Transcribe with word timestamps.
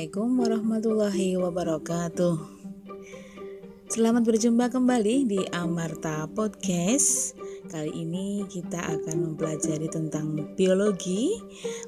Assalamualaikum 0.00 0.40
warahmatullahi 0.40 1.28
wabarakatuh. 1.36 2.36
Selamat 3.92 4.24
berjumpa 4.24 4.72
kembali 4.72 5.28
di 5.28 5.44
Amarta 5.52 6.24
Podcast. 6.24 7.36
Kali 7.68 8.08
ini 8.08 8.48
kita 8.48 8.80
akan 8.80 9.16
mempelajari 9.36 9.92
tentang 9.92 10.56
biologi, 10.56 11.36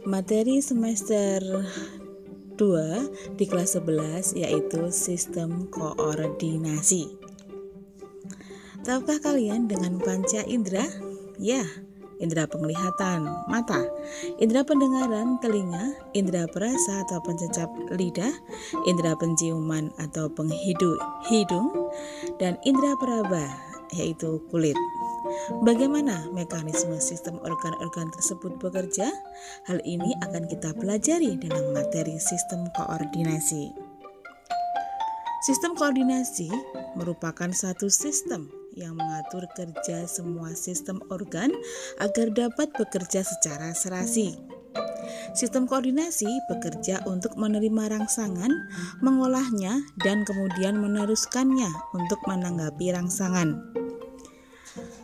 materi 0.04 0.60
semester 0.60 1.40
2 2.60 3.40
di 3.40 3.44
kelas 3.48 3.80
11 3.80 4.36
yaitu 4.36 4.92
sistem 4.92 5.72
koordinasi. 5.72 7.16
Tahukah 8.84 9.24
kalian 9.24 9.72
dengan 9.72 9.96
panca 9.96 10.44
indera? 10.44 10.84
Ya, 11.40 11.64
indera 12.22 12.46
penglihatan 12.46 13.26
mata, 13.50 13.82
indera 14.38 14.62
pendengaran 14.62 15.42
telinga, 15.42 15.98
indera 16.14 16.46
perasa 16.46 17.02
atau 17.02 17.18
pencecap 17.20 17.68
lidah, 17.90 18.32
indera 18.86 19.18
penciuman 19.18 19.90
atau 19.98 20.30
penghidu 20.30 20.96
hidung, 21.26 21.68
dan 22.38 22.56
indera 22.62 22.94
peraba 22.96 23.44
yaitu 23.92 24.40
kulit. 24.48 24.78
Bagaimana 25.62 26.26
mekanisme 26.32 26.96
sistem 26.98 27.38
organ-organ 27.42 28.08
tersebut 28.14 28.56
bekerja? 28.58 29.10
Hal 29.68 29.78
ini 29.84 30.16
akan 30.24 30.48
kita 30.48 30.72
pelajari 30.76 31.36
dalam 31.38 31.76
materi 31.76 32.16
sistem 32.18 32.68
koordinasi. 32.72 33.91
Sistem 35.42 35.74
koordinasi 35.74 36.46
merupakan 36.94 37.50
satu 37.50 37.90
sistem 37.90 38.46
yang 38.78 38.94
mengatur 38.94 39.42
kerja 39.58 40.06
semua 40.06 40.54
sistem 40.54 41.02
organ 41.10 41.50
agar 41.98 42.30
dapat 42.30 42.70
bekerja 42.70 43.26
secara 43.26 43.74
serasi. 43.74 44.38
Sistem 45.34 45.66
koordinasi 45.66 46.30
bekerja 46.46 47.02
untuk 47.10 47.34
menerima 47.34 47.90
rangsangan, 47.90 48.54
mengolahnya, 49.02 49.82
dan 50.06 50.22
kemudian 50.22 50.78
meneruskannya 50.78 51.74
untuk 51.90 52.22
menanggapi 52.22 52.94
rangsangan. 52.94 53.58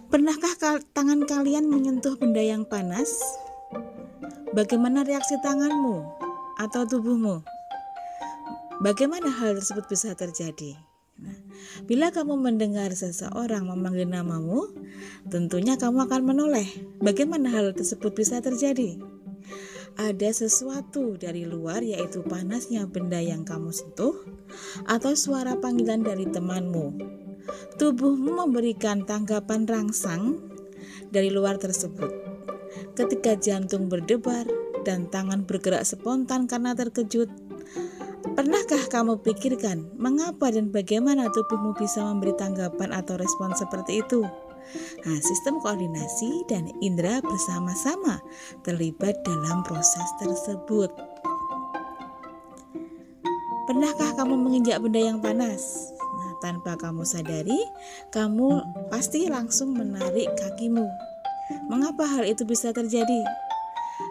Pernahkah 0.07 0.79
tangan 0.95 1.27
kalian 1.27 1.67
menyentuh 1.67 2.15
benda 2.15 2.47
yang 2.47 2.63
panas? 2.63 3.11
Bagaimana 4.55 5.03
reaksi 5.03 5.35
tanganmu 5.43 5.99
atau 6.63 6.87
tubuhmu? 6.87 7.58
Bagaimana 8.79 9.27
hal 9.27 9.59
tersebut 9.59 9.91
bisa 9.91 10.15
terjadi? 10.15 10.79
Nah, 11.19 11.35
bila 11.91 12.15
kamu 12.15 12.39
mendengar 12.39 12.95
seseorang 12.95 13.67
memanggil 13.67 14.07
namamu, 14.07 14.71
tentunya 15.27 15.75
kamu 15.75 16.07
akan 16.07 16.23
menoleh. 16.23 16.87
Bagaimana 17.03 17.51
hal 17.51 17.75
tersebut 17.75 18.15
bisa 18.15 18.39
terjadi? 18.39 19.03
Ada 19.99 20.31
sesuatu 20.31 21.19
dari 21.19 21.43
luar, 21.43 21.83
yaitu 21.83 22.23
panasnya 22.23 22.87
benda 22.87 23.19
yang 23.19 23.43
kamu 23.43 23.75
sentuh, 23.75 24.15
atau 24.87 25.11
suara 25.19 25.59
panggilan 25.59 26.07
dari 26.07 26.31
temanmu. 26.31 26.95
Tubuhmu 27.83 28.47
memberikan 28.47 29.03
tanggapan 29.03 29.67
rangsang 29.67 30.39
dari 31.11 31.35
luar 31.35 31.59
tersebut. 31.59 32.15
Ketika 32.95 33.35
jantung 33.35 33.91
berdebar 33.91 34.47
dan 34.87 35.11
tangan 35.11 35.43
bergerak 35.43 35.83
spontan 35.83 36.47
karena 36.47 36.79
terkejut, 36.79 37.27
Pernahkah 38.19 38.91
kamu 38.91 39.23
pikirkan 39.23 39.95
mengapa 39.95 40.51
dan 40.51 40.75
bagaimana 40.75 41.31
tubuhmu 41.31 41.79
bisa 41.79 42.03
memberi 42.03 42.35
tanggapan 42.35 42.91
atau 42.91 43.15
respon 43.15 43.55
seperti 43.55 44.03
itu? 44.03 44.27
Nah, 45.07 45.19
sistem 45.23 45.63
koordinasi 45.63 46.45
dan 46.51 46.69
indera 46.83 47.23
bersama-sama 47.23 48.21
terlibat 48.67 49.23
dalam 49.23 49.63
proses 49.63 50.05
tersebut. 50.19 50.91
Pernahkah 53.71 54.17
kamu 54.19 54.35
menginjak 54.35 54.83
benda 54.83 54.99
yang 54.99 55.23
panas? 55.23 55.93
Nah, 56.01 56.33
tanpa 56.43 56.75
kamu 56.75 57.07
sadari, 57.07 57.61
kamu 58.11 58.61
pasti 58.91 59.31
langsung 59.31 59.77
menarik 59.77 60.29
kakimu. 60.37 60.89
Mengapa 61.71 62.05
hal 62.05 62.29
itu 62.29 62.45
bisa 62.45 62.75
terjadi? 62.75 63.48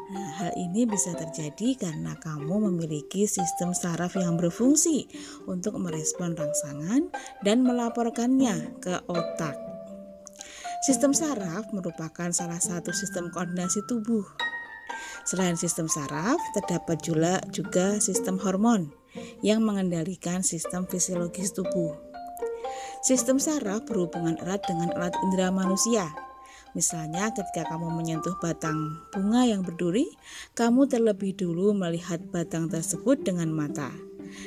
Nah, 0.08 0.30
hal 0.40 0.56
ini 0.56 0.88
bisa 0.88 1.12
terjadi 1.12 1.76
karena 1.76 2.16
kamu 2.16 2.72
memiliki 2.72 3.28
sistem 3.28 3.76
saraf 3.76 4.16
yang 4.16 4.40
berfungsi 4.40 5.12
untuk 5.52 5.76
merespon 5.76 6.32
rangsangan 6.32 7.12
dan 7.44 7.68
melaporkannya 7.68 8.80
ke 8.80 9.04
otak. 9.12 9.60
Sistem 10.88 11.12
saraf 11.12 11.68
merupakan 11.76 12.32
salah 12.32 12.62
satu 12.64 12.96
sistem 12.96 13.28
koordinasi 13.36 13.84
tubuh. 13.92 14.24
Selain 15.28 15.60
sistem 15.60 15.92
saraf, 15.92 16.40
terdapat 16.56 17.04
juga, 17.04 17.44
juga 17.52 18.00
sistem 18.00 18.40
hormon 18.40 18.88
yang 19.44 19.60
mengendalikan 19.60 20.40
sistem 20.40 20.88
fisiologis 20.88 21.52
tubuh. 21.52 21.92
Sistem 23.04 23.44
saraf 23.44 23.84
berhubungan 23.84 24.40
erat 24.40 24.64
dengan 24.64 24.88
alat 24.96 25.12
indera 25.28 25.52
manusia, 25.52 26.08
Misalnya 26.78 27.34
ketika 27.34 27.74
kamu 27.74 27.90
menyentuh 27.90 28.38
batang 28.38 29.02
bunga 29.10 29.50
yang 29.50 29.66
berduri, 29.66 30.14
kamu 30.54 30.86
terlebih 30.86 31.34
dulu 31.34 31.74
melihat 31.74 32.22
batang 32.30 32.70
tersebut 32.70 33.26
dengan 33.26 33.50
mata. 33.50 33.90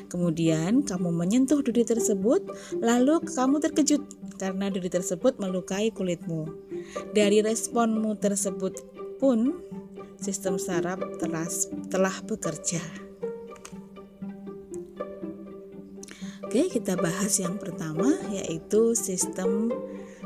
Kemudian 0.07 0.87
kamu 0.87 1.11
menyentuh 1.11 1.59
duri 1.59 1.83
tersebut, 1.83 2.47
lalu 2.79 3.19
kamu 3.27 3.59
terkejut 3.59 4.07
karena 4.39 4.71
duri 4.71 4.87
tersebut 4.87 5.43
melukai 5.43 5.91
kulitmu. 5.91 6.47
Dari 7.11 7.43
responmu 7.43 8.15
tersebut 8.23 8.79
pun 9.19 9.59
sistem 10.23 10.55
saraf 10.55 11.03
telah, 11.19 11.51
telah 11.91 12.15
bekerja. 12.23 12.79
Oke, 16.47 16.71
kita 16.71 16.95
bahas 16.95 17.43
yang 17.43 17.59
pertama 17.59 18.15
yaitu 18.31 18.95
sistem 18.95 19.75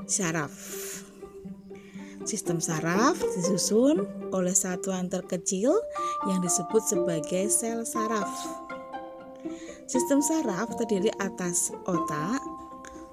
saraf. 0.05 0.53
Sistem 2.25 2.57
saraf 2.57 3.21
disusun 3.21 4.09
oleh 4.33 4.57
satuan 4.57 5.13
terkecil 5.13 5.77
yang 6.25 6.41
disebut 6.41 6.81
sebagai 6.81 7.53
sel 7.53 7.85
saraf. 7.85 8.33
Sistem 9.85 10.25
saraf 10.25 10.73
terdiri 10.81 11.13
atas 11.21 11.69
otak, 11.85 12.41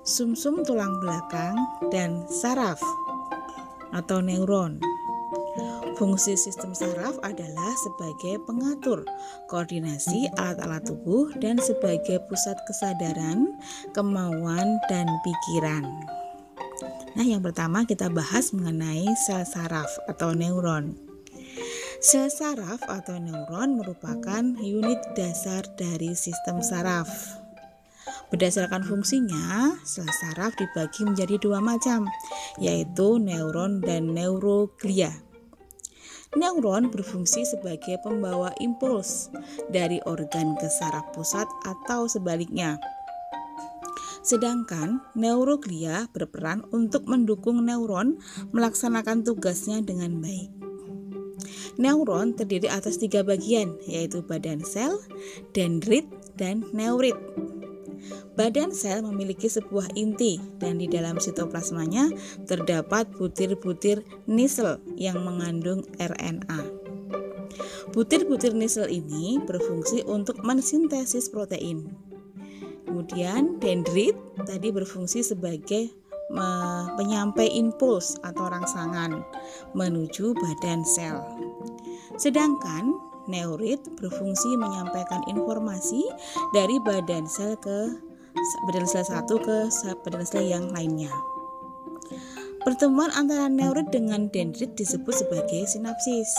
sumsum 0.08 0.64
-sum 0.64 0.64
tulang 0.64 0.96
belakang, 1.04 1.60
dan 1.92 2.24
saraf 2.32 2.80
atau 3.92 4.24
neuron. 4.24 4.80
Fungsi 6.00 6.40
sistem 6.40 6.72
saraf 6.72 7.20
adalah 7.20 7.76
sebagai 7.84 8.40
pengatur 8.48 9.04
koordinasi 9.52 10.32
alat-alat 10.40 10.88
tubuh 10.88 11.28
dan 11.44 11.60
sebagai 11.60 12.24
pusat 12.32 12.56
kesadaran, 12.64 13.60
kemauan, 13.92 14.80
dan 14.88 15.06
pikiran. 15.28 15.84
Nah, 17.12 17.28
yang 17.28 17.44
pertama 17.44 17.84
kita 17.84 18.08
bahas 18.08 18.56
mengenai 18.56 19.04
sel 19.20 19.44
saraf 19.44 19.92
atau 20.08 20.32
neuron. 20.32 20.96
Sel 22.00 22.32
saraf 22.32 22.80
atau 22.88 23.20
neuron 23.20 23.76
merupakan 23.76 24.42
unit 24.64 25.00
dasar 25.12 25.68
dari 25.76 26.16
sistem 26.16 26.64
saraf. 26.64 27.12
Berdasarkan 28.32 28.88
fungsinya, 28.88 29.76
sel 29.84 30.08
saraf 30.08 30.56
dibagi 30.56 31.04
menjadi 31.04 31.36
dua 31.36 31.60
macam, 31.60 32.08
yaitu 32.56 33.20
neuron 33.20 33.84
dan 33.84 34.16
neuroglia. 34.16 35.12
Neuron 36.32 36.96
berfungsi 36.96 37.44
sebagai 37.44 38.00
pembawa 38.08 38.56
impuls 38.64 39.28
dari 39.68 40.00
organ 40.08 40.56
ke 40.56 40.72
saraf 40.72 41.12
pusat 41.12 41.44
atau 41.68 42.08
sebaliknya. 42.08 42.80
Sedangkan 44.22 45.02
neuroglia 45.18 46.06
berperan 46.14 46.62
untuk 46.70 47.10
mendukung 47.10 47.66
neuron 47.66 48.22
melaksanakan 48.54 49.26
tugasnya 49.26 49.82
dengan 49.82 50.22
baik. 50.22 50.54
Neuron 51.82 52.38
terdiri 52.38 52.70
atas 52.70 53.02
tiga 53.02 53.26
bagian, 53.26 53.82
yaitu 53.90 54.22
badan 54.22 54.62
sel, 54.62 55.02
dendrit, 55.58 56.06
dan 56.38 56.62
neurit. 56.70 57.18
Badan 58.38 58.70
sel 58.74 59.02
memiliki 59.02 59.50
sebuah 59.50 59.94
inti 59.98 60.38
dan 60.62 60.78
di 60.78 60.86
dalam 60.86 61.18
sitoplasmanya 61.18 62.10
terdapat 62.46 63.10
butir-butir 63.18 64.06
nisel 64.30 64.82
yang 64.98 65.22
mengandung 65.26 65.86
RNA. 65.98 66.62
Butir-butir 67.92 68.56
nisel 68.56 68.88
ini 68.88 69.42
berfungsi 69.44 70.08
untuk 70.08 70.40
mensintesis 70.46 71.28
protein. 71.28 72.11
Kemudian 73.02 73.58
dendrit 73.58 74.14
tadi 74.46 74.70
berfungsi 74.70 75.26
sebagai 75.26 75.90
penyampai 77.02 77.50
impuls 77.50 78.14
atau 78.22 78.46
rangsangan 78.46 79.26
menuju 79.74 80.38
badan 80.38 80.86
sel. 80.86 81.18
Sedangkan 82.22 82.94
neurit 83.26 83.82
berfungsi 83.98 84.54
menyampaikan 84.54 85.26
informasi 85.26 86.06
dari 86.54 86.78
badan 86.86 87.26
sel 87.26 87.58
ke 87.58 87.90
badan 88.70 88.86
sel 88.86 89.02
satu 89.02 89.42
ke 89.42 89.74
badan 90.06 90.22
sel 90.22 90.46
yang 90.46 90.70
lainnya. 90.70 91.10
Pertemuan 92.62 93.10
antara 93.18 93.50
neurit 93.50 93.90
dengan 93.90 94.30
dendrit 94.30 94.78
disebut 94.78 95.26
sebagai 95.26 95.66
sinapsis. 95.66 96.30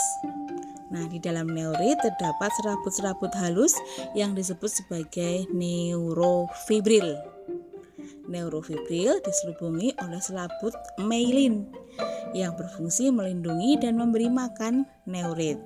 Nah, 0.93 1.09
di 1.09 1.17
dalam 1.17 1.49
neurit 1.49 1.97
terdapat 2.05 2.53
serabut-serabut 2.61 3.33
halus 3.41 3.73
yang 4.13 4.37
disebut 4.37 4.69
sebagai 4.69 5.49
neurofibril. 5.49 7.17
Neurofibril 8.29 9.17
diselubungi 9.25 9.97
oleh 9.97 10.21
selaput 10.21 10.77
myelin 11.01 11.65
yang 12.37 12.53
berfungsi 12.53 13.09
melindungi 13.09 13.81
dan 13.81 13.97
memberi 13.97 14.29
makan 14.29 14.85
neurit. 15.09 15.57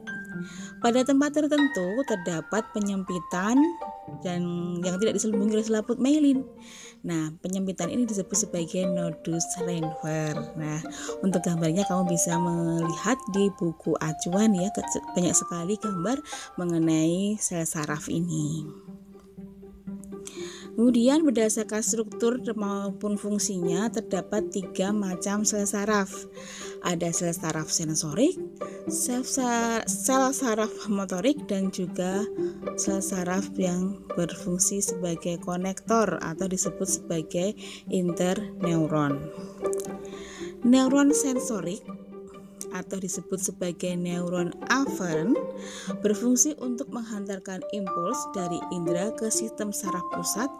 Pada 0.80 1.04
tempat 1.04 1.34
tertentu 1.34 1.88
terdapat 2.08 2.64
penyempitan 2.72 3.58
dan 4.24 4.42
yang 4.82 4.96
tidak 5.02 5.20
diselubungi 5.20 5.60
oleh 5.60 5.68
selaput 5.68 5.98
myelin. 6.00 6.46
Nah, 7.08 7.32
penyempitan 7.40 7.88
ini 7.88 8.04
disebut 8.04 8.36
sebagai 8.36 8.84
nodus 8.84 9.48
Reinfer. 9.64 10.36
Nah, 10.60 10.84
untuk 11.24 11.40
gambarnya 11.40 11.88
kamu 11.88 12.04
bisa 12.12 12.36
melihat 12.36 13.16
di 13.32 13.48
buku 13.56 13.96
acuan 14.04 14.52
ya, 14.52 14.68
banyak 15.16 15.32
sekali 15.32 15.80
gambar 15.80 16.20
mengenai 16.60 17.40
sel 17.40 17.64
saraf 17.64 18.12
ini. 18.12 18.68
Kemudian 20.78 21.26
berdasarkan 21.26 21.82
struktur 21.82 22.38
maupun 22.54 23.18
fungsinya 23.18 23.90
terdapat 23.90 24.54
tiga 24.54 24.94
macam 24.94 25.42
sel 25.42 25.66
saraf. 25.66 26.12
Ada 26.86 27.10
sel 27.10 27.34
saraf 27.34 27.70
sensorik, 27.74 28.38
sel, 28.90 29.26
sel 29.26 30.24
saraf 30.34 30.72
motorik 30.90 31.50
dan 31.50 31.74
juga 31.74 32.26
sel 32.78 33.02
saraf 33.02 33.50
yang 33.58 34.02
berfungsi 34.14 34.82
sebagai 34.82 35.42
konektor 35.42 36.22
atau 36.22 36.46
disebut 36.46 36.86
sebagai 36.86 37.58
interneuron. 37.90 39.18
Neuron 40.66 41.14
sensorik 41.14 41.86
atau 42.76 42.98
disebut 43.00 43.40
sebagai 43.40 43.96
neuron 43.96 44.52
aferen 44.68 45.38
berfungsi 46.04 46.58
untuk 46.60 46.92
menghantarkan 46.92 47.64
impuls 47.72 48.20
dari 48.36 48.60
indera 48.76 49.14
ke 49.16 49.32
sistem 49.32 49.72
saraf 49.72 50.04
pusat 50.12 50.52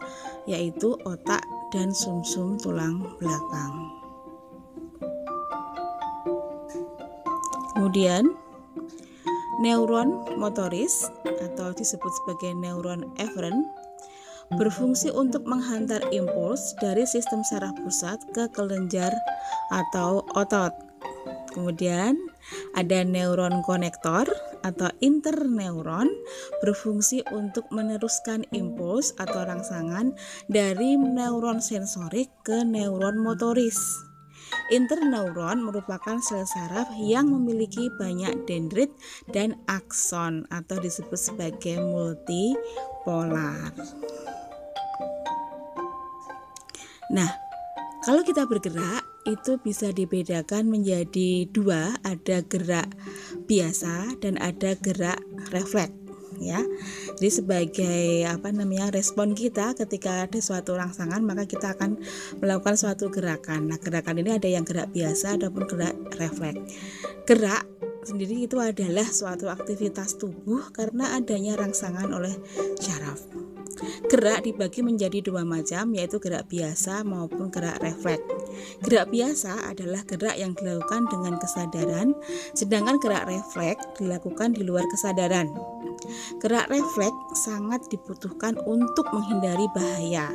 yaitu 0.48 0.96
otak 1.04 1.44
dan 1.76 1.92
sumsum 1.92 2.56
-sum 2.56 2.62
tulang 2.62 3.04
belakang. 3.20 3.97
Kemudian 7.98 8.30
neuron 9.58 10.22
motoris 10.38 11.10
atau 11.26 11.74
disebut 11.74 12.14
sebagai 12.22 12.54
neuron 12.54 13.10
eferen 13.18 13.66
berfungsi 14.54 15.10
untuk 15.10 15.42
menghantar 15.50 16.06
impuls 16.14 16.78
dari 16.78 17.10
sistem 17.10 17.42
saraf 17.42 17.74
pusat 17.82 18.22
ke 18.38 18.54
kelenjar 18.54 19.10
atau 19.74 20.22
otot 20.38 20.78
Kemudian 21.58 22.22
ada 22.78 23.02
neuron 23.02 23.66
konektor 23.66 24.30
atau 24.62 24.94
interneuron 25.02 26.06
berfungsi 26.62 27.26
untuk 27.34 27.66
meneruskan 27.74 28.46
impuls 28.54 29.10
atau 29.18 29.42
rangsangan 29.42 30.14
dari 30.46 31.02
neuron 31.02 31.66
sensorik 31.66 32.30
ke 32.46 32.62
neuron 32.62 33.18
motoris. 33.18 33.82
Interneuron 34.68 35.64
merupakan 35.64 36.20
sel 36.20 36.44
saraf 36.44 36.92
yang 37.00 37.32
memiliki 37.32 37.88
banyak 37.96 38.44
dendrit 38.44 38.92
dan 39.32 39.56
akson 39.68 40.44
atau 40.52 40.76
disebut 40.80 41.16
sebagai 41.16 41.80
multipolar. 41.80 43.72
Nah, 47.08 47.32
kalau 48.04 48.24
kita 48.28 48.44
bergerak 48.44 49.04
itu 49.28 49.60
bisa 49.60 49.92
dibedakan 49.96 50.68
menjadi 50.68 51.48
dua, 51.52 51.96
ada 52.04 52.44
gerak 52.44 52.92
biasa 53.48 54.20
dan 54.20 54.36
ada 54.40 54.76
gerak 54.80 55.20
refleks 55.52 56.07
ya. 56.40 56.62
Jadi 57.18 57.30
sebagai 57.30 58.06
apa 58.30 58.50
namanya 58.54 58.94
respon 58.94 59.34
kita 59.34 59.74
ketika 59.74 60.26
ada 60.30 60.40
suatu 60.40 60.78
rangsangan 60.78 61.22
maka 61.26 61.50
kita 61.50 61.74
akan 61.74 61.98
melakukan 62.40 62.76
suatu 62.78 63.10
gerakan. 63.10 63.74
Nah, 63.74 63.80
gerakan 63.82 64.22
ini 64.22 64.38
ada 64.38 64.50
yang 64.50 64.64
gerak 64.64 64.94
biasa 64.94 65.38
ataupun 65.42 65.64
gerak 65.68 65.96
refleks. 66.16 66.62
Gerak 67.28 67.64
sendiri 68.08 68.48
itu 68.48 68.56
adalah 68.64 69.04
suatu 69.04 69.52
aktivitas 69.52 70.16
tubuh 70.16 70.72
karena 70.72 71.20
adanya 71.20 71.60
rangsangan 71.60 72.08
oleh 72.08 72.32
syaraf. 72.80 73.20
Gerak 74.10 74.48
dibagi 74.48 74.82
menjadi 74.82 75.22
dua 75.22 75.46
macam 75.46 75.94
yaitu 75.94 76.18
gerak 76.18 76.50
biasa 76.50 77.06
maupun 77.06 77.54
gerak 77.54 77.78
refleks. 77.84 78.26
Gerak 78.82 79.14
biasa 79.14 79.70
adalah 79.70 80.02
gerak 80.08 80.34
yang 80.40 80.58
dilakukan 80.58 81.06
dengan 81.12 81.38
kesadaran, 81.38 82.18
sedangkan 82.58 82.98
gerak 82.98 83.30
refleks 83.30 83.86
dilakukan 84.02 84.58
di 84.58 84.66
luar 84.66 84.86
kesadaran. 84.90 85.54
Gerak 86.40 86.70
refleks 86.72 87.48
sangat 87.48 87.86
dibutuhkan 87.92 88.56
untuk 88.66 89.08
menghindari 89.12 89.66
bahaya. 89.76 90.32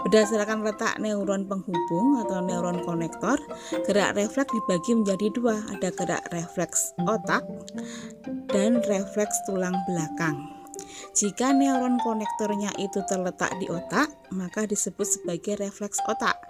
Berdasarkan 0.00 0.64
letak 0.64 0.96
neuron 0.96 1.44
penghubung 1.44 2.24
atau 2.24 2.40
neuron 2.40 2.80
konektor, 2.88 3.36
gerak 3.84 4.16
refleks 4.16 4.48
dibagi 4.48 4.96
menjadi 4.96 5.26
dua, 5.36 5.60
ada 5.68 5.92
gerak 5.92 6.24
refleks 6.32 6.96
otak 7.04 7.44
dan 8.48 8.80
refleks 8.88 9.36
tulang 9.44 9.76
belakang. 9.84 10.60
Jika 11.12 11.52
neuron 11.52 12.00
konektornya 12.00 12.72
itu 12.80 13.04
terletak 13.04 13.52
di 13.60 13.68
otak, 13.68 14.08
maka 14.32 14.64
disebut 14.64 15.04
sebagai 15.04 15.60
refleks 15.60 16.00
otak. 16.08 16.40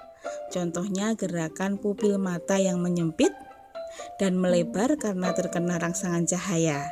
Contohnya 0.55 1.19
gerakan 1.19 1.75
pupil 1.81 2.23
mata 2.23 2.55
yang 2.55 2.79
menyempit 2.79 3.35
dan 4.23 4.38
melebar 4.38 4.94
karena 4.94 5.35
terkena 5.35 5.81
rangsangan 5.81 6.23
cahaya. 6.29 6.87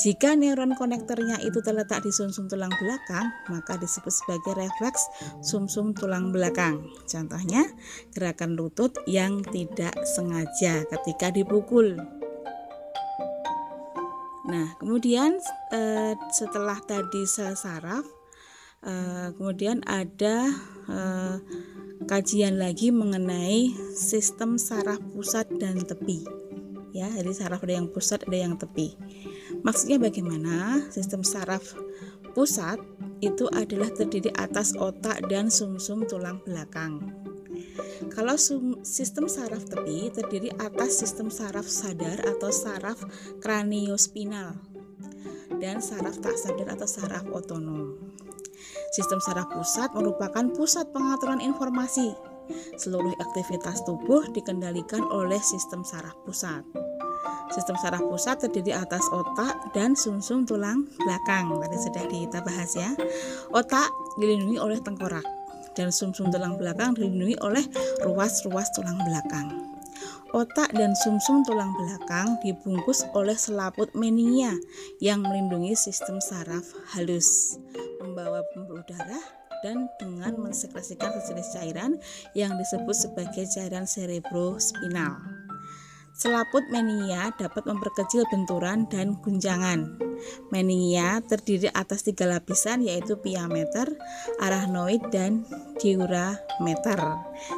Jika 0.00 0.32
neuron 0.32 0.72
konektornya 0.72 1.36
itu 1.44 1.60
terletak 1.60 2.00
di 2.00 2.10
sumsum 2.10 2.48
-sum 2.48 2.52
tulang 2.56 2.72
belakang, 2.80 3.28
maka 3.52 3.76
disebut 3.76 4.08
sebagai 4.08 4.56
refleks 4.56 5.04
sumsum 5.44 5.92
-sum 5.92 5.96
tulang 5.96 6.32
belakang. 6.32 6.80
Contohnya, 7.04 7.68
gerakan 8.16 8.56
lutut 8.56 8.96
yang 9.04 9.44
tidak 9.52 9.92
sengaja 10.08 10.88
ketika 10.88 11.28
dipukul. 11.28 12.00
Nah, 14.42 14.74
kemudian 14.80 15.38
eh, 15.70 16.14
setelah 16.34 16.80
tadi 16.82 17.22
sel 17.28 17.54
saraf, 17.54 18.02
eh, 18.82 19.30
kemudian 19.38 19.84
ada 19.86 20.50
eh, 20.88 21.36
kajian 22.08 22.58
lagi 22.58 22.90
mengenai 22.90 23.70
sistem 23.94 24.58
saraf 24.58 24.98
pusat 25.14 25.46
dan 25.62 25.78
tepi. 25.84 26.26
Ya, 26.92 27.08
jadi 27.08 27.32
saraf 27.32 27.62
ada 27.64 27.78
yang 27.78 27.88
pusat, 27.88 28.26
ada 28.26 28.36
yang 28.36 28.58
tepi. 28.58 28.98
Maksudnya 29.62 29.98
bagaimana? 30.02 30.82
Sistem 30.90 31.22
saraf 31.22 31.74
pusat 32.34 32.82
itu 33.22 33.46
adalah 33.54 33.90
terdiri 33.94 34.34
atas 34.34 34.74
otak 34.74 35.26
dan 35.30 35.46
sumsum 35.46 36.02
-sum 36.02 36.08
tulang 36.10 36.42
belakang. 36.42 36.98
Kalau 38.10 38.34
sistem 38.82 39.30
saraf 39.30 39.62
tepi 39.70 40.10
terdiri 40.10 40.50
atas 40.58 41.00
sistem 41.00 41.30
saraf 41.30 41.64
sadar 41.64 42.18
atau 42.26 42.50
saraf 42.50 42.98
kraniospinal 43.38 44.58
dan 45.62 45.78
saraf 45.78 46.18
tak 46.18 46.34
sadar 46.34 46.74
atau 46.74 46.88
saraf 46.90 47.22
otonom. 47.30 47.94
Sistem 48.92 49.22
saraf 49.22 49.48
pusat 49.54 49.94
merupakan 49.94 50.44
pusat 50.52 50.90
pengaturan 50.90 51.38
informasi. 51.40 52.12
Seluruh 52.76 53.14
aktivitas 53.16 53.86
tubuh 53.86 54.26
dikendalikan 54.34 55.06
oleh 55.06 55.38
sistem 55.40 55.86
saraf 55.86 56.18
pusat. 56.26 56.66
Sistem 57.52 57.76
saraf 57.76 58.00
pusat 58.08 58.40
terdiri 58.40 58.72
atas 58.72 59.04
otak 59.12 59.76
dan 59.76 59.92
sumsum 59.92 60.40
-sum 60.40 60.48
tulang 60.48 60.88
belakang. 60.96 61.52
Tadi 61.60 61.76
sudah 61.76 62.04
kita 62.08 62.38
bahas 62.40 62.72
ya. 62.72 62.96
Otak 63.52 63.92
dilindungi 64.16 64.56
oleh 64.56 64.80
tengkorak 64.80 65.24
dan 65.76 65.92
sumsum 65.92 66.32
-sum 66.32 66.32
tulang 66.32 66.56
belakang 66.56 66.96
dilindungi 66.96 67.36
oleh 67.44 67.60
ruas-ruas 68.08 68.72
tulang 68.72 68.96
belakang. 69.04 69.52
Otak 70.32 70.72
dan 70.72 70.96
sumsum 70.96 71.44
-sum 71.44 71.44
tulang 71.44 71.76
belakang 71.76 72.40
dibungkus 72.40 73.04
oleh 73.12 73.36
selaput 73.36 73.92
menia 73.92 74.56
yang 75.04 75.20
melindungi 75.20 75.76
sistem 75.76 76.24
saraf 76.24 76.64
halus, 76.96 77.60
membawa 78.00 78.40
pembuluh 78.56 78.80
darah 78.88 79.20
dan 79.60 79.92
dengan 80.00 80.40
mensekresikan 80.40 81.12
sejenis 81.20 81.52
cairan 81.52 82.00
yang 82.32 82.56
disebut 82.56 82.96
sebagai 82.96 83.44
cairan 83.44 83.84
cerebrospinal. 83.84 85.41
Selaput 86.12 86.68
menia 86.68 87.32
dapat 87.40 87.64
memperkecil 87.64 88.28
benturan 88.28 88.84
dan 88.86 89.16
guncangan. 89.16 89.96
Menia 90.52 91.18
terdiri 91.24 91.72
atas 91.72 92.04
tiga 92.06 92.28
lapisan 92.28 92.84
yaitu 92.84 93.18
piameter, 93.18 93.90
arachnoid, 94.38 95.02
dan 95.08 95.42
diurameter. 95.80 97.00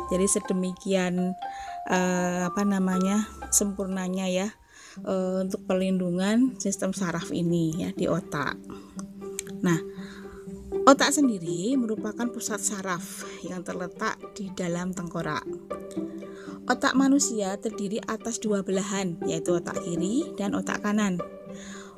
Jadi 0.09 0.27
sedemikian 0.31 1.35
eh, 1.91 2.41
apa 2.47 2.63
namanya 2.63 3.27
sempurnanya 3.51 4.31
ya 4.31 4.49
eh, 5.03 5.45
untuk 5.45 5.67
perlindungan 5.67 6.57
sistem 6.57 6.95
saraf 6.95 7.35
ini 7.35 7.85
ya 7.85 7.91
di 7.93 8.07
otak. 8.09 8.55
Nah, 9.61 9.94
otak 10.85 11.11
sendiri 11.17 11.73
merupakan 11.81 12.29
pusat 12.29 12.61
saraf 12.61 13.25
yang 13.41 13.65
terletak 13.65 14.21
di 14.37 14.53
dalam 14.53 14.93
tengkorak. 14.93 15.45
Otak 16.65 16.97
manusia 16.97 17.57
terdiri 17.61 18.01
atas 18.09 18.41
dua 18.41 18.65
belahan, 18.65 19.21
yaitu 19.29 19.53
otak 19.53 19.81
kiri 19.85 20.33
dan 20.41 20.57
otak 20.57 20.81
kanan. 20.81 21.21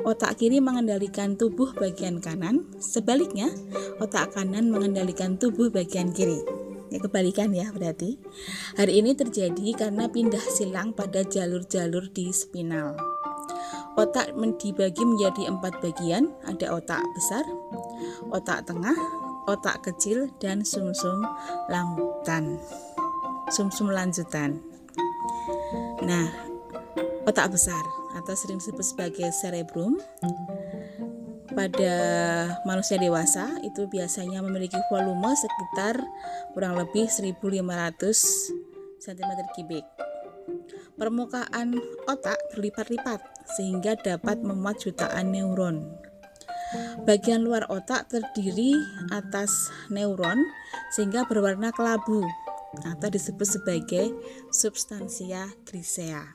Otak 0.03 0.39
kiri 0.43 0.59
mengendalikan 0.59 1.39
tubuh 1.39 1.71
bagian 1.75 2.19
kanan, 2.19 2.67
sebaliknya 2.83 3.51
otak 4.03 4.35
kanan 4.35 4.71
mengendalikan 4.71 5.39
tubuh 5.39 5.71
bagian 5.71 6.11
kiri. 6.11 6.43
Ya, 6.91 7.03
kebalikan 7.03 7.51
ya 7.51 7.71
berarti. 7.75 8.19
Hari 8.79 9.03
ini 9.03 9.19
terjadi 9.19 9.75
karena 9.75 10.07
pindah 10.07 10.43
silang 10.51 10.95
pada 10.95 11.27
jalur-jalur 11.27 12.11
di 12.15 12.31
spinal. 12.31 12.95
Otak 13.97 14.37
dibagi 14.61 15.03
menjadi 15.03 15.49
empat 15.49 15.81
bagian, 15.81 16.29
ada 16.45 16.77
otak 16.77 17.01
besar, 17.17 17.43
otak 18.31 18.67
tengah, 18.67 18.97
otak 19.47 19.87
kecil, 19.87 20.31
dan 20.43 20.63
sumsum 20.67 20.95
-sum 20.95 21.19
lanjutan. 21.71 22.59
Sumsum 23.53 23.89
-sum 23.89 23.95
lanjutan. 23.95 24.59
Nah, 26.03 26.27
otak 27.27 27.55
besar 27.55 27.83
atau 28.17 28.35
sering 28.39 28.59
disebut 28.63 28.87
sebagai 28.87 29.29
cerebrum 29.43 29.99
pada 31.57 31.95
manusia 32.69 33.01
dewasa 33.01 33.49
itu 33.65 33.89
biasanya 33.89 34.45
memiliki 34.45 34.77
volume 34.93 35.33
sekitar 35.33 35.97
kurang 36.53 36.77
lebih 36.77 37.09
1500 37.09 37.97
cm3. 39.01 39.81
Permukaan 40.97 41.77
otak 42.09 42.37
berlipat-lipat 42.53 43.21
sehingga 43.57 43.97
dapat 43.97 44.41
memuat 44.45 44.81
jutaan 44.85 45.33
neuron. 45.33 46.06
Bagian 47.07 47.47
luar 47.47 47.71
otak 47.71 48.11
terdiri 48.11 48.75
atas 49.15 49.71
neuron 49.87 50.43
sehingga 50.91 51.23
berwarna 51.27 51.71
kelabu 51.71 52.27
atau 52.83 53.09
disebut 53.09 53.47
sebagai 53.47 54.13
substansia 54.51 55.47
grisea. 55.63 56.27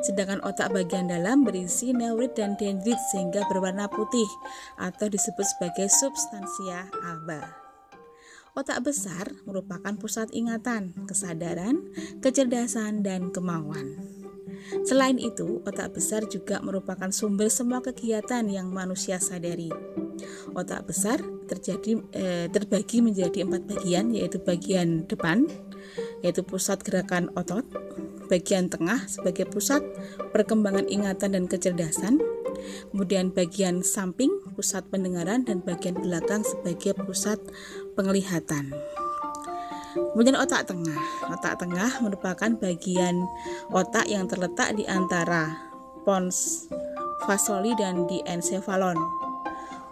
Sedangkan 0.00 0.40
otak 0.46 0.72
bagian 0.72 1.10
dalam 1.10 1.42
berisi 1.42 1.90
neurit 1.90 2.38
dan 2.38 2.54
dendrit 2.56 2.96
sehingga 3.10 3.44
berwarna 3.50 3.90
putih 3.90 4.28
atau 4.78 5.10
disebut 5.10 5.44
sebagai 5.44 5.90
substansia 5.90 6.88
alba. 7.04 7.70
Otak 8.54 8.82
besar 8.82 9.30
merupakan 9.46 9.94
pusat 9.94 10.30
ingatan, 10.34 10.94
kesadaran, 11.06 11.86
kecerdasan, 12.18 13.06
dan 13.06 13.30
kemauan. 13.30 14.19
Selain 14.86 15.18
itu, 15.18 15.60
otak 15.66 15.96
besar 15.96 16.26
juga 16.30 16.62
merupakan 16.62 17.10
sumber 17.10 17.50
semua 17.50 17.82
kegiatan 17.82 18.44
yang 18.46 18.70
manusia 18.70 19.18
sadari. 19.18 19.72
Otak 20.52 20.86
besar 20.86 21.18
terjadi 21.48 22.00
eh, 22.14 22.46
terbagi 22.52 23.02
menjadi 23.02 23.46
empat 23.46 23.66
bagian, 23.66 24.14
yaitu 24.14 24.38
bagian 24.38 25.08
depan, 25.08 25.48
yaitu 26.22 26.44
pusat 26.44 26.80
gerakan 26.84 27.32
otot, 27.34 27.66
bagian 28.30 28.70
tengah 28.70 29.02
sebagai 29.10 29.50
pusat 29.50 29.82
perkembangan 30.30 30.86
ingatan 30.86 31.34
dan 31.34 31.44
kecerdasan, 31.50 32.22
kemudian 32.94 33.34
bagian 33.34 33.82
samping 33.82 34.30
pusat 34.54 34.86
pendengaran 34.92 35.42
dan 35.42 35.64
bagian 35.64 35.98
belakang 35.98 36.46
sebagai 36.46 36.94
pusat 36.94 37.42
penglihatan. 37.98 38.70
Kemudian 39.94 40.38
otak 40.38 40.70
tengah. 40.70 40.98
Otak 41.30 41.58
tengah 41.58 41.90
merupakan 42.02 42.50
bagian 42.58 43.26
otak 43.74 44.06
yang 44.06 44.30
terletak 44.30 44.74
di 44.78 44.86
antara 44.86 45.70
pons 46.06 46.68
fasoli 47.26 47.74
dan 47.74 48.06
di 48.06 48.22
encephalon. 48.26 48.96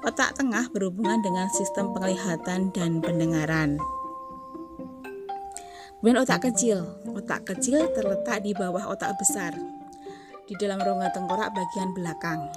Otak 0.07 0.39
tengah 0.39 0.71
berhubungan 0.71 1.19
dengan 1.21 1.51
sistem 1.51 1.91
penglihatan 1.91 2.71
dan 2.71 3.03
pendengaran. 3.03 3.83
Kemudian 5.99 6.23
otak 6.23 6.47
kecil. 6.47 6.87
Otak 7.11 7.51
kecil 7.51 7.91
terletak 7.91 8.47
di 8.47 8.55
bawah 8.55 8.95
otak 8.95 9.19
besar 9.19 9.51
di 10.49 10.57
dalam 10.57 10.81
rongga 10.81 11.13
tengkorak 11.13 11.53
bagian 11.53 11.93
belakang. 11.93 12.49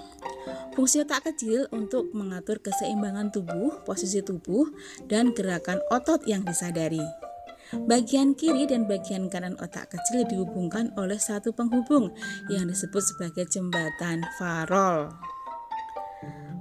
Fungsi 0.71 1.03
otak 1.03 1.27
kecil 1.27 1.67
untuk 1.75 2.07
mengatur 2.15 2.63
keseimbangan 2.63 3.29
tubuh, 3.35 3.83
posisi 3.83 4.23
tubuh, 4.23 4.71
dan 5.11 5.35
gerakan 5.35 5.83
otot 5.91 6.23
yang 6.23 6.47
disadari. 6.47 7.30
Bagian 7.71 8.35
kiri 8.35 8.67
dan 8.67 8.83
bagian 8.83 9.31
kanan 9.31 9.55
otak 9.63 9.95
kecil 9.95 10.27
dihubungkan 10.27 10.91
oleh 10.99 11.15
satu 11.15 11.55
penghubung 11.55 12.11
yang 12.51 12.67
disebut 12.67 12.99
sebagai 12.99 13.47
jembatan 13.47 14.27
farol. 14.35 15.15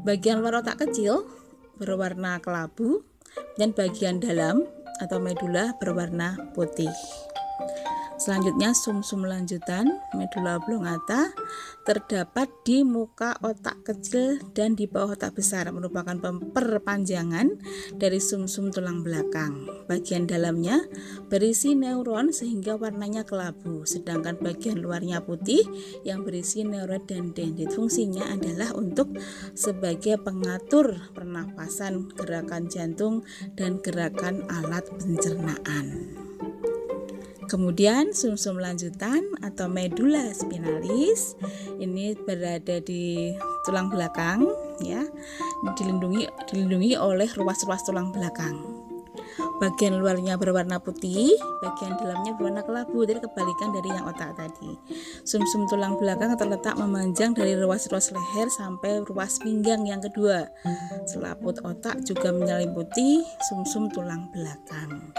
Bagian 0.07 0.38
luar 0.38 0.62
otak 0.62 0.87
kecil 0.87 1.26
berwarna 1.83 2.38
kelabu 2.38 3.02
dan 3.59 3.75
bagian 3.75 4.23
dalam 4.23 4.62
atau 5.02 5.19
medula 5.19 5.75
berwarna 5.83 6.38
putih. 6.55 6.93
Selanjutnya 8.21 8.77
sumsum 8.77 9.25
-sum 9.25 9.33
lanjutan 9.33 9.97
medula 10.12 10.61
oblongata 10.61 11.33
terdapat 11.89 12.53
di 12.69 12.85
muka 12.85 13.33
otak 13.41 13.81
kecil 13.81 14.37
dan 14.53 14.77
di 14.77 14.85
bawah 14.85 15.17
otak 15.17 15.41
besar 15.41 15.73
merupakan 15.73 16.21
perpanjangan 16.53 17.57
dari 17.97 18.21
sumsum 18.21 18.69
-sum 18.69 18.77
tulang 18.77 19.00
belakang. 19.00 19.65
Bagian 19.89 20.29
dalamnya 20.29 20.85
berisi 21.33 21.73
neuron 21.73 22.29
sehingga 22.29 22.77
warnanya 22.77 23.25
kelabu, 23.25 23.89
sedangkan 23.89 24.37
bagian 24.37 24.85
luarnya 24.85 25.25
putih 25.25 25.65
yang 26.05 26.21
berisi 26.21 26.61
neuron 26.61 27.09
dan 27.09 27.33
dendrit. 27.33 27.73
Fungsinya 27.73 28.37
adalah 28.37 28.77
untuk 28.77 29.17
sebagai 29.57 30.21
pengatur 30.21 31.09
pernapasan, 31.17 32.12
gerakan 32.12 32.69
jantung 32.69 33.25
dan 33.57 33.81
gerakan 33.81 34.45
alat 34.53 34.85
pencernaan. 35.00 36.21
Kemudian 37.50 38.14
sumsum 38.14 38.54
-sum 38.54 38.62
lanjutan 38.62 39.26
atau 39.42 39.66
medula 39.66 40.30
spinalis 40.30 41.35
ini 41.83 42.14
berada 42.14 42.78
di 42.78 43.35
tulang 43.66 43.90
belakang 43.90 44.47
ya, 44.78 45.02
dilindungi 45.75 46.30
dilindungi 46.47 46.95
oleh 46.95 47.26
ruas-ruas 47.35 47.83
tulang 47.83 48.14
belakang. 48.14 48.54
Bagian 49.59 49.99
luarnya 49.99 50.38
berwarna 50.38 50.78
putih, 50.78 51.35
bagian 51.59 51.99
dalamnya 51.99 52.38
berwarna 52.38 52.62
kelabu, 52.62 53.02
jadi 53.02 53.19
kebalikan 53.19 53.75
dari 53.75 53.88
yang 53.92 54.07
otak 54.07 54.30
tadi. 54.38 54.71
Sumsum 55.26 55.66
-sum 55.66 55.75
tulang 55.75 55.99
belakang 55.99 56.38
terletak 56.38 56.78
memanjang 56.78 57.35
dari 57.35 57.59
ruas-ruas 57.59 58.14
leher 58.14 58.47
sampai 58.47 59.02
ruas 59.11 59.42
pinggang 59.42 59.90
yang 59.90 59.99
kedua. 59.99 60.47
Selaput 61.11 61.59
otak 61.66 61.99
juga 62.07 62.30
menyelimuti 62.30 63.26
sumsum 63.50 63.90
-sum 63.90 63.92
tulang 63.92 64.30
belakang. 64.30 65.11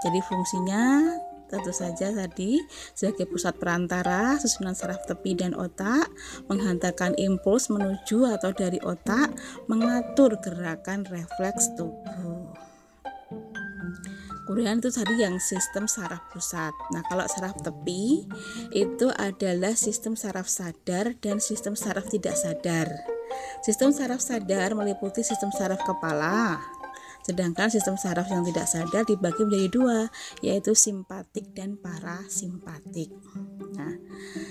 Jadi 0.00 0.20
fungsinya 0.24 1.12
tentu 1.50 1.74
saja 1.74 2.14
tadi 2.14 2.62
sebagai 2.94 3.26
pusat 3.26 3.58
perantara 3.58 4.38
susunan 4.38 4.72
saraf 4.72 5.02
tepi 5.04 5.34
dan 5.34 5.52
otak 5.58 6.06
menghantarkan 6.46 7.18
impuls 7.18 7.66
menuju 7.68 8.30
atau 8.30 8.54
dari 8.54 8.78
otak 8.80 9.34
mengatur 9.66 10.38
gerakan 10.38 11.02
refleks 11.10 11.74
tubuh. 11.74 12.54
Kemudian 14.50 14.82
itu 14.82 14.90
tadi 14.90 15.14
yang 15.22 15.38
sistem 15.38 15.86
saraf 15.86 16.26
pusat. 16.34 16.74
Nah, 16.90 17.06
kalau 17.06 17.22
saraf 17.30 17.54
tepi 17.62 18.26
itu 18.74 19.06
adalah 19.14 19.78
sistem 19.78 20.18
saraf 20.18 20.50
sadar 20.50 21.14
dan 21.22 21.38
sistem 21.38 21.78
saraf 21.78 22.10
tidak 22.10 22.34
sadar. 22.34 22.90
Sistem 23.62 23.94
saraf 23.94 24.18
sadar 24.18 24.74
meliputi 24.74 25.22
sistem 25.22 25.54
saraf 25.54 25.78
kepala, 25.86 26.58
Sedangkan 27.30 27.70
sistem 27.70 27.94
saraf 27.94 28.26
yang 28.26 28.42
tidak 28.42 28.66
sadar 28.66 29.06
dibagi 29.06 29.46
menjadi 29.46 29.70
dua, 29.70 29.98
yaitu 30.42 30.74
simpatik 30.74 31.54
dan 31.54 31.78
parasimpatik. 31.78 33.06
Nah, 33.78 33.94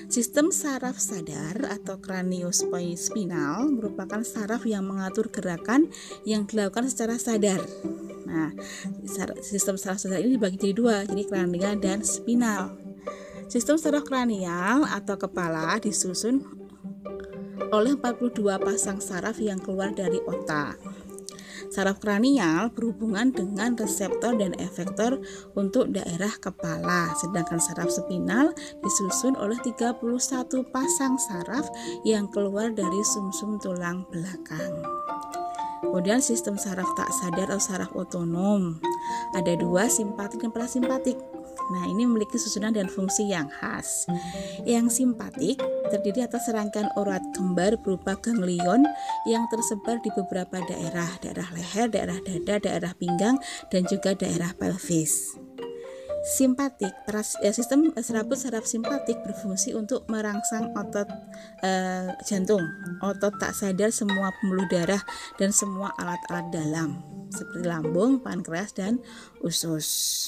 sistem 0.07 0.47
saraf 0.47 0.95
sadar 0.95 1.59
atau 1.75 1.99
kraniospinal 1.99 3.67
merupakan 3.67 4.23
saraf 4.23 4.63
yang 4.63 4.87
mengatur 4.87 5.27
gerakan 5.27 5.91
yang 6.23 6.47
dilakukan 6.47 6.87
secara 6.87 7.19
sadar. 7.19 7.59
Nah, 8.23 8.55
sistem 9.43 9.75
saraf 9.75 9.99
sadar 9.99 10.23
ini 10.23 10.39
dibagi 10.39 10.55
jadi 10.55 10.71
dua, 10.71 10.95
jadi 11.03 11.27
kranial 11.27 11.83
dan 11.83 11.99
spinal. 12.07 12.79
Sistem 13.51 13.75
saraf 13.75 14.07
kranial 14.07 14.87
atau 14.87 15.19
kepala 15.19 15.83
disusun 15.83 16.47
oleh 17.75 17.99
42 17.99 18.39
pasang 18.55 19.03
saraf 19.03 19.35
yang 19.43 19.59
keluar 19.59 19.91
dari 19.91 20.23
otak. 20.23 20.79
Saraf 21.69 22.01
kranial 22.01 22.73
berhubungan 22.73 23.29
dengan 23.29 23.77
reseptor 23.77 24.33
dan 24.41 24.57
efektor 24.57 25.21
untuk 25.53 25.93
daerah 25.93 26.33
kepala, 26.41 27.13
sedangkan 27.21 27.61
saraf 27.61 27.93
spinal 27.93 28.49
disusun 28.81 29.37
oleh 29.37 29.57
31 29.61 30.01
pasang 30.73 31.21
saraf 31.21 31.69
yang 32.01 32.25
keluar 32.33 32.73
dari 32.73 33.01
sumsum 33.05 33.61
-sum 33.61 33.61
tulang 33.61 34.01
belakang. 34.09 34.81
Kemudian 35.79 36.19
sistem 36.19 36.59
saraf 36.59 36.89
tak 36.93 37.09
sadar 37.09 37.49
atau 37.49 37.61
saraf 37.61 37.91
otonom. 37.95 38.77
Ada 39.33 39.57
dua 39.57 39.87
simpatik 39.89 40.43
dan 40.43 40.51
parasimpatik. 40.53 41.17
Nah, 41.69 41.85
ini 41.85 42.05
memiliki 42.05 42.37
susunan 42.37 42.73
dan 42.73 42.89
fungsi 42.89 43.29
yang 43.29 43.49
khas. 43.49 44.09
Yang 44.65 45.01
simpatik 45.01 45.61
terdiri 45.89 46.23
atas 46.23 46.45
serangkaian 46.47 46.89
urat 46.95 47.21
kembar 47.33 47.75
berupa 47.81 48.15
ganglion 48.21 48.85
yang 49.25 49.43
tersebar 49.49 49.97
di 49.99 50.13
beberapa 50.13 50.61
daerah, 50.63 51.09
daerah 51.19 51.49
leher, 51.51 51.89
daerah 51.89 52.17
dada, 52.21 52.55
daerah 52.61 52.93
pinggang, 52.95 53.35
dan 53.73 53.83
juga 53.89 54.13
daerah 54.13 54.53
pelvis. 54.55 55.35
simpatik 56.19 56.91
eh, 57.39 57.53
sistem 57.55 57.95
serabut 57.95 58.35
saraf 58.35 58.67
simpatik 58.67 59.23
berfungsi 59.23 59.71
untuk 59.71 60.03
merangsang 60.11 60.75
otot 60.75 61.07
eh, 61.63 62.11
jantung. 62.27 62.63
Otot 62.99 63.39
tak 63.39 63.55
sadar 63.55 63.89
semua 63.89 64.27
pembuluh 64.39 64.67
darah 64.67 64.99
dan 65.39 65.55
semua 65.55 65.95
alat-alat 65.95 66.51
dalam 66.51 66.99
seperti 67.31 67.63
lambung 67.65 68.19
pankreas 68.19 68.75
dan 68.75 68.99
usus. 69.45 70.27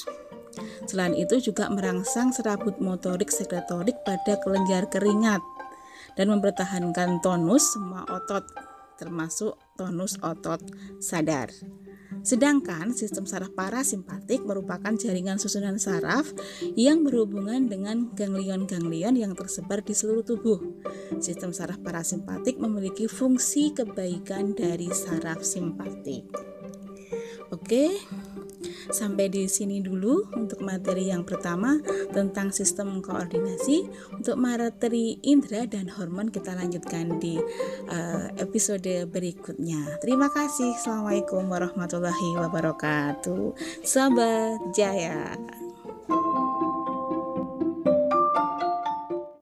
Selain 0.84 1.16
itu 1.16 1.40
juga 1.40 1.72
merangsang 1.72 2.28
serabut 2.28 2.76
motorik 2.76 3.32
sekretorik 3.32 3.96
pada 4.04 4.36
kelenjar 4.44 4.84
keringat 4.92 5.40
dan 6.18 6.32
mempertahankan 6.32 7.20
tonus 7.24 7.72
semua 7.74 8.04
otot 8.08 8.44
termasuk 8.96 9.56
tonus 9.74 10.20
otot 10.22 10.60
sadar 11.02 11.50
Sedangkan 12.22 12.94
sistem 12.94 13.26
saraf 13.26 13.50
parasimpatik 13.56 14.46
merupakan 14.46 14.94
jaringan 14.94 15.42
susunan 15.42 15.80
saraf 15.80 16.30
yang 16.78 17.02
berhubungan 17.02 17.66
dengan 17.66 18.12
ganglion-ganglion 18.14 19.18
yang 19.18 19.32
tersebar 19.34 19.82
di 19.82 19.96
seluruh 19.96 20.22
tubuh. 20.22 20.60
Sistem 21.18 21.50
saraf 21.50 21.82
parasimpatik 21.82 22.62
memiliki 22.62 23.10
fungsi 23.10 23.74
kebaikan 23.74 24.54
dari 24.54 24.92
saraf 24.92 25.42
simpatik. 25.42 26.28
Oke. 27.50 27.96
Sampai 28.90 29.28
di 29.28 29.46
sini 29.46 29.80
dulu 29.80 30.32
untuk 30.34 30.60
materi 30.62 31.10
yang 31.10 31.22
pertama 31.22 31.78
tentang 32.10 32.50
sistem 32.50 33.00
koordinasi. 33.00 33.86
Untuk 34.14 34.36
materi 34.38 35.18
indera 35.22 35.64
dan 35.68 35.90
hormon 35.92 36.28
kita 36.28 36.54
lanjutkan 36.54 37.20
di 37.22 37.38
uh, 37.88 38.26
episode 38.38 39.08
berikutnya. 39.08 39.98
Terima 40.02 40.28
kasih. 40.32 40.74
Assalamualaikum 40.76 41.46
warahmatullahi 41.46 42.28
wabarakatuh. 42.38 43.54
Sahabat 43.86 44.74
Jaya. 44.74 45.61